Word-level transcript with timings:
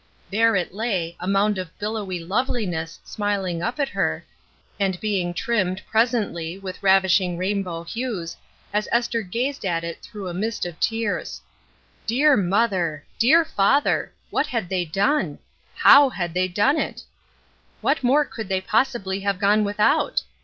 There 0.31 0.55
it 0.55 0.73
lay, 0.73 1.15
a 1.19 1.27
moimd 1.27 1.59
of 1.59 1.77
billowy 1.77 2.19
loveliness 2.19 2.99
smihng 3.05 3.63
up 3.63 3.79
at 3.79 3.89
her, 3.89 4.25
and 4.79 4.99
being 4.99 5.31
trimmed, 5.31 5.83
presently, 5.85 6.57
with 6.57 6.81
ravishing 6.81 7.37
rainbow 7.37 7.83
hues 7.83 8.35
as 8.73 8.87
Esther 8.91 9.21
gazed 9.21 9.63
at 9.63 9.83
it 9.83 10.01
through 10.01 10.27
a 10.27 10.33
mist 10.33 10.65
of 10.65 10.79
tears. 10.79 11.41
Dear 12.07 12.35
mother! 12.35 13.05
dear 13.19 13.45
father! 13.45 14.11
what 14.31 14.47
had 14.47 14.69
they 14.69 14.85
done? 14.85 15.37
How 15.75 16.09
had 16.09 16.33
they 16.33 16.47
done 16.47 16.79
it? 16.79 17.03
What 17.81 18.03
more 18.03 18.25
could 18.25 18.49
they 18.49 18.59
possibly 18.59 19.19
have 19.19 19.37
gone 19.37 19.63
without? 19.63 20.23